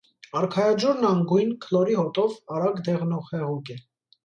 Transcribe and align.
Արքայաջուրն 0.39 1.05
անգույն, 1.09 1.51
քլորի 1.67 1.99
հոտով, 2.01 2.35
արագ 2.57 2.83
դեղնող 2.91 3.31
հեղուկ 3.37 3.73
է։ 3.79 3.81